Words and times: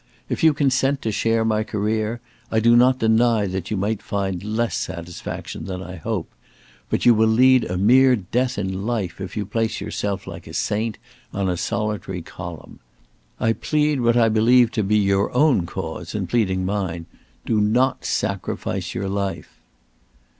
If 0.29 0.43
you 0.43 0.55
consent 0.55 1.03
to 1.03 1.11
share 1.11 1.45
my 1.45 1.63
career, 1.63 2.21
I 2.49 2.59
do 2.59 2.75
not 2.75 2.97
deny 2.97 3.45
that 3.45 3.69
you 3.69 3.77
may 3.77 3.97
find 3.97 4.43
less 4.43 4.75
satisfaction 4.75 5.65
than 5.65 5.83
I 5.83 5.97
hope, 5.97 6.31
but 6.89 7.05
you 7.05 7.13
will 7.13 7.27
lead 7.27 7.65
a 7.65 7.77
mere 7.77 8.15
death 8.15 8.57
in 8.57 8.87
life 8.87 9.21
if 9.21 9.37
you 9.37 9.45
place 9.45 9.79
yourself 9.79 10.25
like 10.25 10.47
a 10.47 10.55
saint 10.55 10.97
on 11.31 11.47
a 11.47 11.55
solitary 11.55 12.23
column. 12.23 12.79
I 13.39 13.53
plead 13.53 14.01
what 14.01 14.17
I 14.17 14.27
believe 14.27 14.71
to 14.71 14.83
be 14.83 14.97
your 14.97 15.31
own 15.37 15.67
cause 15.67 16.15
in 16.15 16.25
pleading 16.25 16.65
mine. 16.65 17.05
Do 17.45 17.61
not 17.61 18.03
sacrifice 18.03 18.95
your 18.95 19.07
life!" 19.07 19.59